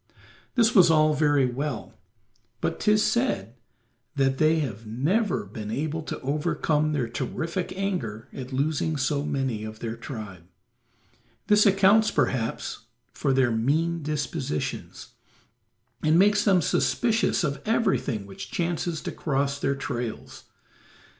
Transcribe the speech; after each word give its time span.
This 0.55 0.73
was 0.73 0.89
all 0.89 1.13
very 1.13 1.45
well, 1.45 1.93
but 2.59 2.79
'tis 2.79 3.03
said 3.03 3.53
that 4.15 4.39
they 4.39 4.57
have 4.57 4.87
never 4.87 5.45
been 5.45 5.69
able 5.69 6.01
to 6.01 6.19
overcome 6.21 6.91
their 6.91 7.07
terrific 7.07 7.71
anger 7.75 8.27
at 8.33 8.51
losing 8.51 8.97
so 8.97 9.23
many 9.23 9.63
of 9.63 9.77
their 9.77 9.95
tribe; 9.95 10.47
this 11.45 11.67
accounts 11.67 12.09
perhaps 12.09 12.85
for 13.13 13.31
their 13.31 13.51
mean 13.51 14.01
dispositions, 14.01 15.09
and 16.01 16.17
makes 16.17 16.45
them 16.45 16.63
suspicious 16.63 17.43
of 17.43 17.61
everything 17.63 18.25
which 18.25 18.49
chances 18.49 19.01
to 19.01 19.11
cross 19.11 19.59
their 19.59 19.75
trails. 19.75 20.45